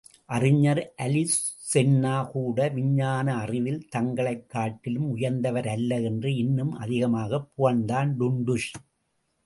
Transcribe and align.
அறிஞர் 0.25 0.93
அலிசென்னா 0.97 2.27
கூட 2.29 2.69
விஞ்ஞான 2.69 3.35
அறிவில் 3.35 3.87
தங்களைக் 3.89 4.49
காட்டிலும் 4.49 5.17
உயர்ந்தவரல்ல 5.17 6.03
என்று 6.03 6.35
இன்னும் 6.35 6.71
அதிகமாகப் 6.71 7.51
புகழ்ந்தான் 7.57 8.15
டுன்டுஷ். 8.19 8.73